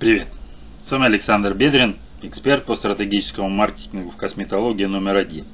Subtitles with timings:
[0.00, 0.28] Привет!
[0.78, 5.44] С вами Александр Бедрин, эксперт по стратегическому маркетингу в косметологии номер один.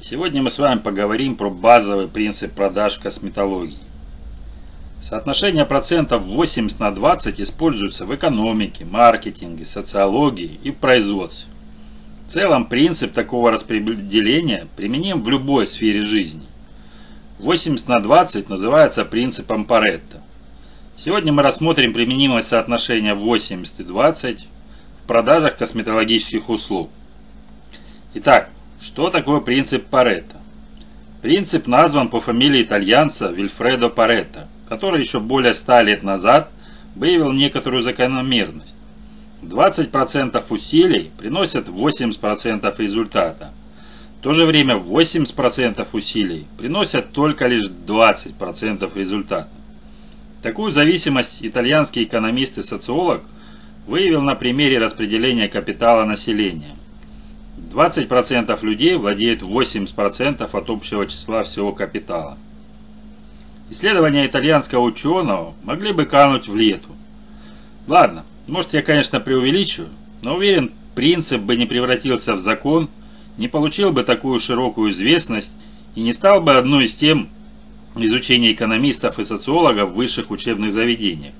[0.00, 3.80] сегодня мы с вами поговорим про базовый принцип продаж в косметологии.
[5.02, 11.50] Соотношение процентов 80 на 20 используется в экономике, маркетинге, социологии и производстве.
[12.28, 16.46] В целом принцип такого распределения применим в любой сфере жизни.
[17.40, 20.22] 80 на 20 называется принципом Паретта.
[21.02, 24.48] Сегодня мы рассмотрим применимость соотношения 80 и 20
[24.98, 26.90] в продажах косметологических услуг.
[28.12, 28.50] Итак,
[28.82, 30.36] что такое принцип Паретта?
[31.22, 36.50] Принцип назван по фамилии итальянца Вильфредо Паретто, который еще более 100 лет назад
[36.94, 38.76] выявил некоторую закономерность.
[39.40, 43.54] 20% усилий приносят 80% результата.
[44.18, 49.48] В то же время 80% усилий приносят только лишь 20% результата.
[50.42, 53.22] Такую зависимость итальянский экономист и социолог
[53.86, 56.76] выявил на примере распределения капитала населения.
[57.70, 62.38] 20% людей владеют 80% от общего числа всего капитала.
[63.68, 66.88] Исследования итальянского ученого могли бы кануть в лету.
[67.86, 69.90] Ладно, может я, конечно, преувеличиваю,
[70.22, 72.88] но уверен, принцип бы не превратился в закон,
[73.36, 75.52] не получил бы такую широкую известность
[75.94, 77.28] и не стал бы одной из тем
[77.96, 81.34] изучения экономистов и социологов в высших учебных заведениях,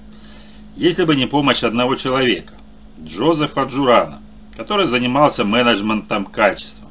[0.77, 2.55] если бы не помощь одного человека,
[3.03, 4.21] Джозефа Джурана,
[4.57, 6.89] который занимался менеджментом качества.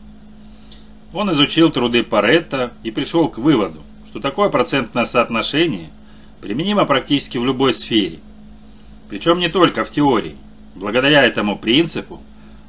[1.14, 5.90] Он изучил труды Паретта и пришел к выводу, что такое процентное соотношение
[6.42, 8.20] применимо практически в любой сфере.
[9.10, 10.36] Причем не только в теории.
[10.76, 12.22] Благодаря этому принципу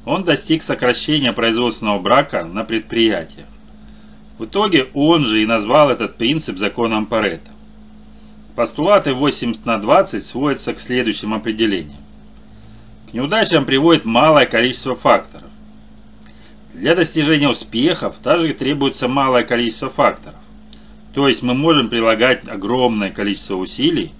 [0.05, 3.45] он достиг сокращения производственного брака на предприятиях.
[4.41, 7.51] В итоге он же и назвал этот принцип законом Паретта.
[8.55, 12.01] Постулаты 80 на 20 сводятся к следующим определениям.
[13.07, 15.51] К неудачам приводит малое количество факторов.
[16.73, 20.39] Для достижения успехов также требуется малое количество факторов.
[21.13, 24.11] То есть мы можем прилагать огромное количество усилий,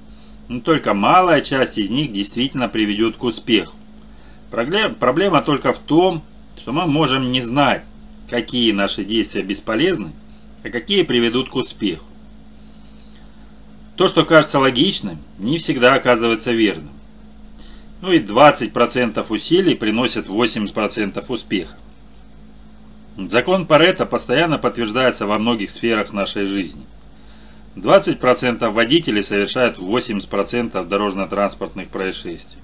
[0.49, 3.75] но только малая часть из них действительно приведет к успеху.
[4.51, 6.21] Проблема только в том,
[6.55, 7.85] что мы можем не знать,
[8.31, 10.13] какие наши действия бесполезны,
[10.63, 12.05] а какие приведут к успеху.
[13.97, 16.91] То, что кажется логичным, не всегда оказывается верным.
[17.99, 21.75] Ну и 20% усилий приносят 80% успеха.
[23.17, 26.85] Закон Паретта постоянно подтверждается во многих сферах нашей жизни.
[27.75, 32.61] 20% водителей совершают 80% дорожно-транспортных происшествий.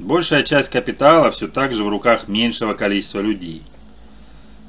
[0.00, 3.62] Большая часть капитала все так же в руках меньшего количества людей–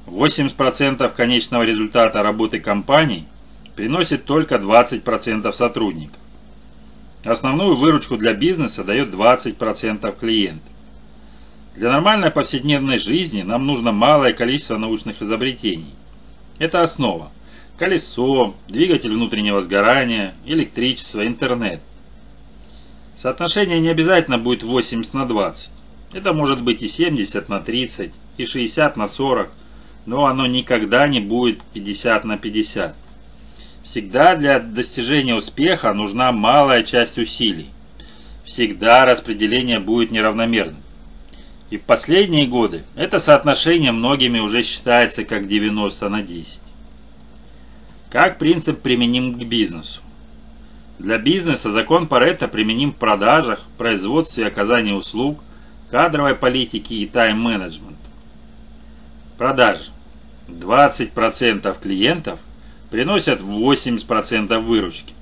[0.07, 3.25] 80% конечного результата работы компаний
[3.75, 6.19] приносит только 20% сотрудников.
[7.23, 10.69] Основную выручку для бизнеса дает 20% клиентов.
[11.75, 15.93] Для нормальной повседневной жизни нам нужно малое количество научных изобретений.
[16.59, 17.31] Это основа.
[17.77, 21.81] Колесо, двигатель внутреннего сгорания, электричество, интернет.
[23.15, 25.71] Соотношение не обязательно будет 80 на 20.
[26.13, 29.49] Это может быть и 70 на 30, и 60 на 40,
[30.05, 32.95] но оно никогда не будет 50 на 50.
[33.83, 37.69] Всегда для достижения успеха нужна малая часть усилий.
[38.43, 40.81] Всегда распределение будет неравномерным.
[41.69, 46.61] И в последние годы это соотношение многими уже считается как 90 на 10.
[48.09, 50.01] Как принцип применим к бизнесу?
[50.99, 55.43] Для бизнеса закон Паретта применим в продажах, производстве и оказании услуг,
[55.89, 57.97] кадровой политике и тайм-менеджменту.
[59.37, 59.94] Продажи.
[60.47, 62.39] 20% клиентов
[62.91, 65.13] приносят 80% выручки.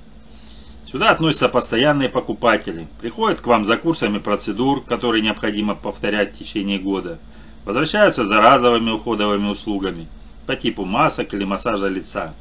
[0.86, 2.86] Сюда относятся постоянные покупатели.
[3.00, 7.18] Приходят к вам за курсами процедур, которые необходимо повторять в течение года.
[7.64, 10.06] Возвращаются за разовыми уходовыми услугами
[10.46, 12.34] по типу масок или массажа лица.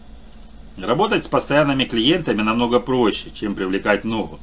[0.78, 4.40] Работать с постоянными клиентами намного проще, чем привлекать новых.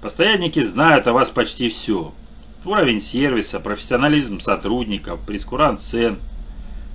[0.00, 2.14] Постоянники знают о вас почти все.
[2.64, 6.18] Уровень сервиса, профессионализм сотрудников, прескурант цен–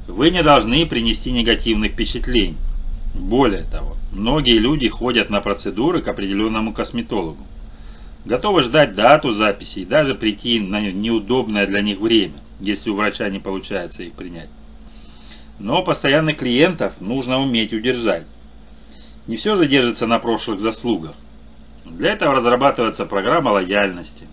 [0.08, 2.58] вы не должны принести негативных впечатлений.
[3.14, 7.46] Более того, многие люди ходят на процедуры к определенному косметологу.
[8.26, 13.30] Готовы ждать дату записи и даже прийти на неудобное для них время, если у врача
[13.30, 14.50] не получается их принять.
[15.60, 18.26] Но постоянных клиентов нужно уметь удержать.
[19.28, 21.16] Не все же держится на прошлых заслугах.
[21.86, 24.28] Для этого разрабатывается программа лояльности.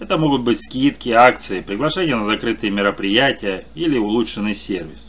[0.00, 5.06] Это могут быть скидки, акции, приглашения на закрытые мероприятия или улучшенный сервис.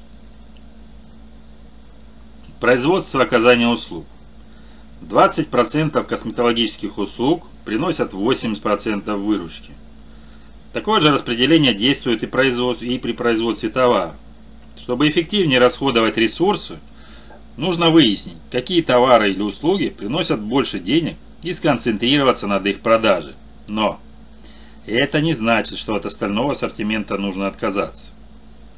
[2.59, 4.05] Производство оказания услуг.
[5.01, 9.71] 20% косметологических услуг приносят 80% выручки.
[10.73, 14.15] Такое же распределение действует и, производств, и при производстве товара.
[14.77, 16.79] Чтобы эффективнее расходовать ресурсы,
[17.55, 23.33] нужно выяснить, какие товары или услуги приносят больше денег и сконцентрироваться над их продажей.
[23.69, 24.01] Но
[24.85, 28.11] это не значит, что от остального ассортимента нужно отказаться.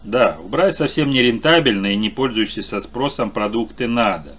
[0.03, 4.35] Да, убрать совсем нерентабельные и не пользующиеся спросом продукты надо.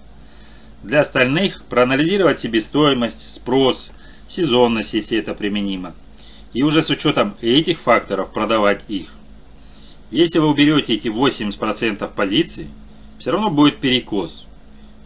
[0.83, 3.89] Для остальных проанализировать себестоимость, спрос,
[4.27, 5.95] сезонность, если это применимо.
[6.53, 9.15] И уже с учетом этих факторов продавать их.
[10.11, 12.67] Если вы уберете эти 80% позиций,
[13.17, 14.45] все равно будет перекос.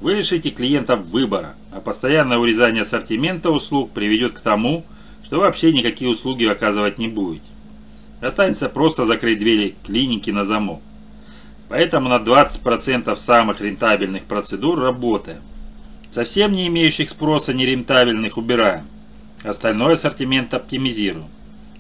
[0.01, 4.98] Вы лишите клиентов выбора, а постоянное урезание ассортимента услуг приведет к тому, что
[5.31, 7.45] вы вообще никакие услуги оказывать не будете.
[8.21, 10.81] Останется просто закрыть двери клиники на замок.
[11.69, 15.41] Поэтому на 20% самых рентабельных процедур работаем.
[16.09, 18.87] Совсем не имеющих спроса нерентабельных убираем.
[19.43, 21.27] Остальной ассортимент оптимизируем.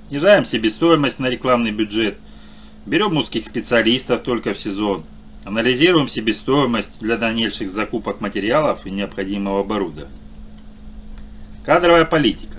[0.07, 2.17] Снижаем себестоимость на рекламный бюджет.
[2.85, 5.03] Берем узких специалистов только в сезон.
[5.43, 10.11] Анализируем себестоимость для дальнейших закупок материалов и необходимого оборудования.
[11.65, 12.58] Кадровая политика.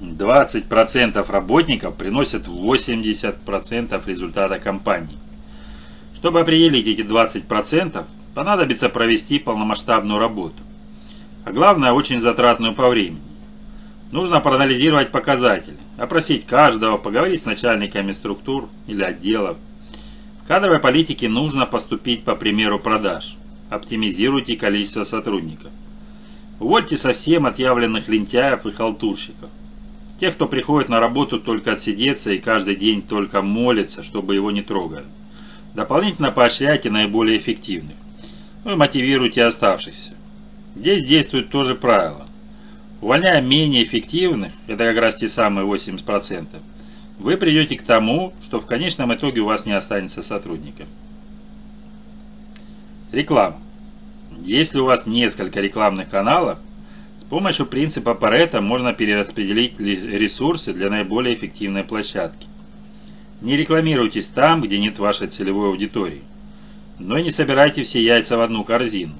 [0.00, 5.18] 20% работников приносят 80% результата компании.
[6.14, 10.62] Чтобы определить эти 20%, понадобится провести полномасштабную работу.
[11.44, 13.22] А главное, очень затратную по времени.
[14.10, 19.58] Нужно проанализировать показатели, опросить каждого, поговорить с начальниками структур или отделов.
[20.42, 23.36] В кадровой политике нужно поступить по примеру продаж.
[23.68, 25.70] Оптимизируйте количество сотрудников.
[26.58, 29.50] Увольте совсем отъявленных лентяев и халтурщиков.
[30.18, 34.62] Тех, кто приходит на работу только отсидеться и каждый день только молится, чтобы его не
[34.62, 35.06] трогали.
[35.74, 37.96] Дополнительно поощряйте наиболее эффективных.
[38.64, 40.14] Вы мотивируйте оставшихся.
[40.74, 42.26] Здесь действует то же правило.
[43.00, 46.46] Увольняя менее эффективных, это как раз те самые 80%,
[47.20, 50.88] вы придете к тому, что в конечном итоге у вас не останется сотрудников.
[53.12, 53.58] Реклама.
[54.40, 56.58] Если у вас несколько рекламных каналов,
[57.28, 62.46] помощью принципа Паретта можно перераспределить ресурсы для наиболее эффективной площадки.
[63.40, 66.22] Не рекламируйтесь там, где нет вашей целевой аудитории.
[66.98, 69.14] Но и не собирайте все яйца в одну корзину.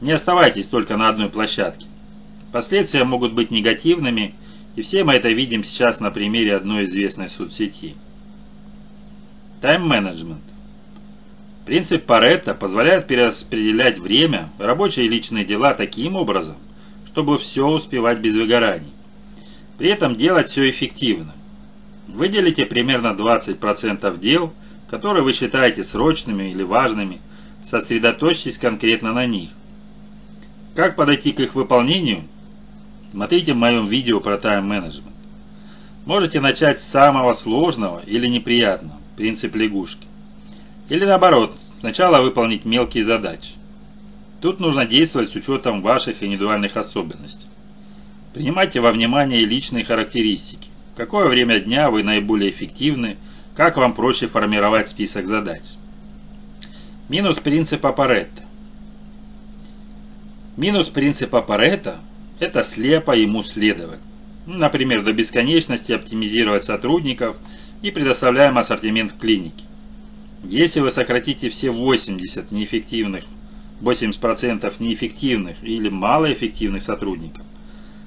[0.00, 1.86] Не оставайтесь только на одной площадке.
[2.52, 4.34] Последствия могут быть негативными,
[4.76, 7.94] и все мы это видим сейчас на примере одной известной соцсети.
[9.60, 10.42] Тайм-менеджмент.
[11.66, 16.56] Принцип Паретта позволяет перераспределять время, рабочие и личные дела таким образом,
[17.12, 18.90] чтобы все успевать без выгораний.
[19.76, 21.34] При этом делать все эффективно.
[22.08, 24.52] Выделите примерно 20% дел,
[24.88, 27.20] которые вы считаете срочными или важными,
[27.62, 29.50] сосредоточьтесь конкретно на них.
[30.74, 32.22] Как подойти к их выполнению?
[33.10, 35.14] Смотрите в моем видео про тайм-менеджмент.
[36.06, 40.06] Можете начать с самого сложного или неприятного, принцип лягушки.
[40.88, 43.61] Или наоборот, сначала выполнить мелкие задачи.
[44.42, 47.46] Тут нужно действовать с учетом ваших индивидуальных особенностей.
[48.34, 50.68] Принимайте во внимание личные характеристики.
[50.94, 53.16] В какое время дня вы наиболее эффективны,
[53.54, 55.62] как вам проще формировать список задач.
[57.08, 58.42] Минус принципа Паретта.
[60.56, 61.98] Минус принципа Паретта–
[62.40, 64.00] это слепо ему следовать.
[64.46, 67.36] Например, до бесконечности оптимизировать сотрудников
[67.80, 69.66] и предоставляемый ассортимент в клинике.
[70.42, 73.24] Если вы сократите все 80 неэффективных
[73.80, 77.44] 80% неэффективных или малоэффективных сотрудников.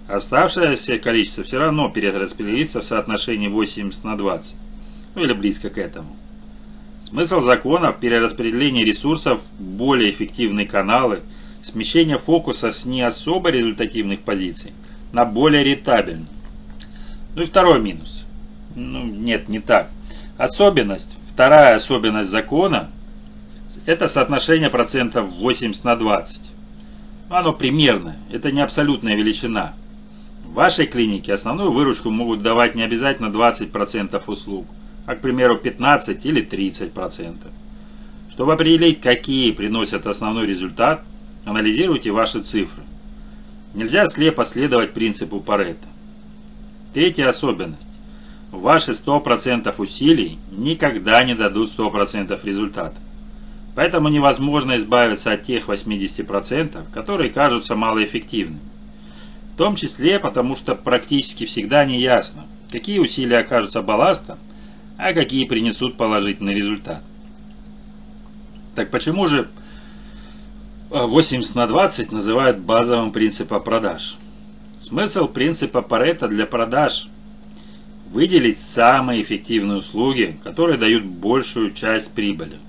[0.07, 4.55] Оставшееся количество все равно перераспределится в соотношении 80 на 20,
[5.15, 6.15] ну или близко к этому.
[7.01, 11.19] Смысл закона в перераспределении ресурсов в более эффективные каналы,
[11.61, 14.73] смещение фокуса с не особо результативных позиций
[15.11, 16.27] на более рентабельные.
[17.35, 18.25] Ну и второй минус.
[18.75, 19.89] Ну, нет, не так.
[20.37, 22.89] Особенность, вторая особенность закона
[23.85, 26.41] это соотношение процентов 80 на 20.
[27.29, 29.73] Оно примерное, это не абсолютная величина.
[30.43, 34.67] В вашей клинике основную выручку могут давать не обязательно 20% услуг,
[35.05, 37.51] а, к примеру, 15 или 30%.
[38.31, 41.03] Чтобы определить, какие приносят основной результат,
[41.45, 42.83] анализируйте ваши цифры.
[43.73, 45.87] Нельзя слепо следовать принципу Паретта.
[46.93, 47.89] Третья особенность.
[48.51, 52.95] Ваши 100% усилий никогда не дадут 100% результата.
[53.75, 58.61] Поэтому невозможно избавиться от тех 80%, которые кажутся малоэффективными.
[59.53, 64.37] В том числе потому, что практически всегда не ясно, какие усилия окажутся балластом,
[64.97, 67.03] а какие принесут положительный результат.
[68.75, 69.49] Так почему же
[70.89, 74.17] 80 на 20 называют базовым принципом продаж?
[74.75, 77.09] Смысл принципа Паретта для продаж
[78.07, 82.59] Выделить самые эффективные услуги, которые дают большую часть прибыли.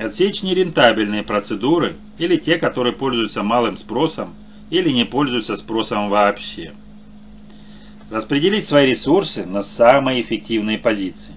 [0.00, 4.32] Отсечь нерентабельные процедуры или те, которые пользуются малым спросом
[4.70, 6.72] или не пользуются спросом вообще.
[8.10, 11.34] Распределить свои ресурсы на самые эффективные позиции.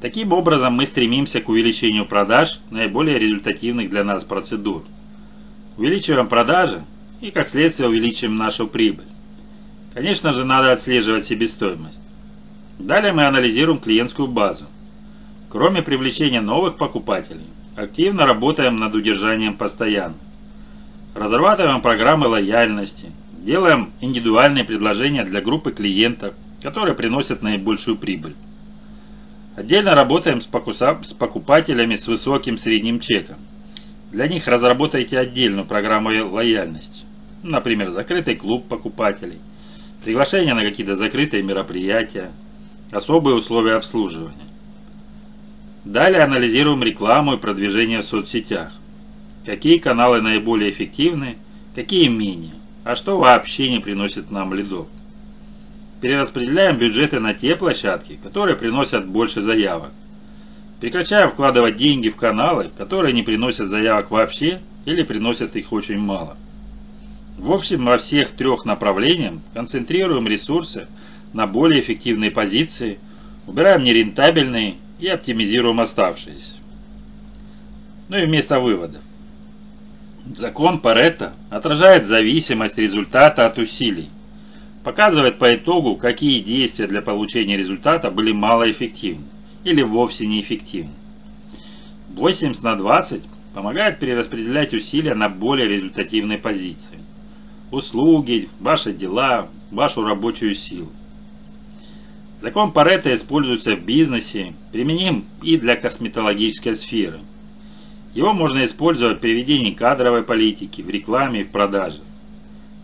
[0.00, 4.84] Таким образом мы стремимся к увеличению продаж наиболее результативных для нас процедур.
[5.76, 6.84] Увеличиваем продажи
[7.20, 9.08] и как следствие увеличим нашу прибыль.
[9.92, 11.98] Конечно же надо отслеживать себестоимость.
[12.78, 14.66] Далее мы анализируем клиентскую базу.
[15.48, 20.18] Кроме привлечения новых покупателей, активно работаем над удержанием постоянных.
[21.14, 28.34] Разрабатываем программы лояльности, делаем индивидуальные предложения для группы клиентов, которые приносят наибольшую прибыль.
[29.56, 33.36] Отдельно работаем с, покупателями с высоким средним чеком.
[34.10, 37.04] Для них разработайте отдельную программу лояльности.
[37.42, 39.38] Например, закрытый клуб покупателей,
[40.04, 42.32] приглашение на какие-то закрытые мероприятия,
[42.90, 44.53] особые условия обслуживания.
[45.84, 48.72] Далее анализируем рекламу и продвижение в соцсетях.
[49.44, 51.36] Какие каналы наиболее эффективны,
[51.74, 54.86] какие менее, а что вообще не приносит нам лидов.
[56.00, 59.90] Перераспределяем бюджеты на те площадки, которые приносят больше заявок.
[60.80, 66.36] Прекращаем вкладывать деньги в каналы, которые не приносят заявок вообще или приносят их очень мало.
[67.36, 70.86] В общем, во всех трех направлениях концентрируем ресурсы
[71.34, 72.98] на более эффективные позиции,
[73.46, 76.54] убираем нерентабельные и оптимизируем оставшиеся.
[78.08, 79.02] Ну и вместо выводов.
[80.34, 84.08] Закон Паретта отражает зависимость результата от усилий.
[84.82, 89.24] Показывает по итогу, какие действия для получения результата были малоэффективны
[89.64, 90.92] или вовсе неэффективны.
[92.10, 93.22] 80 на 20
[93.54, 96.98] помогает перераспределять усилия на более результативные позиции.
[97.70, 100.90] Услуги, ваши дела, вашу рабочую силу.
[102.44, 107.20] Закон Паретта используется в бизнесе, применим и для косметологической сферы.
[108.12, 112.00] Его можно использовать при ведении кадровой политики, в рекламе и в продаже.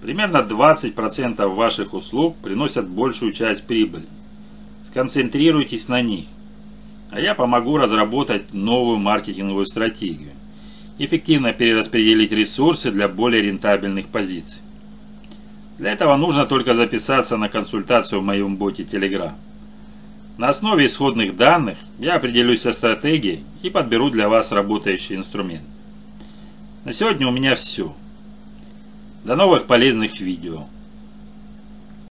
[0.00, 4.06] Примерно 20% ваших услуг приносят большую часть прибыли.
[4.86, 6.24] Сконцентрируйтесь на них.
[7.10, 10.30] А я помогу разработать новую маркетинговую стратегию.
[10.96, 14.62] Эффективно перераспределить ресурсы для более рентабельных позиций.
[15.76, 19.34] Для этого нужно только записаться на консультацию в моем боте Telegram.
[20.40, 25.66] На основе исходных данных я определюсь со стратегией и подберу для вас работающий инструмент.
[26.86, 27.94] На сегодня у меня все.
[29.22, 30.64] До новых полезных видео.